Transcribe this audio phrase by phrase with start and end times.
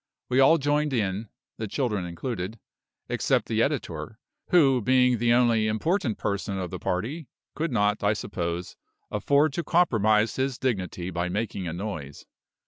[0.29, 1.29] We all joined in
[1.59, 2.57] (the children included),
[3.07, 8.13] except the editor who, being the only important person of the party, could not, I
[8.13, 8.75] suppose,
[9.11, 12.25] afford to compromise his dignity by making a noise.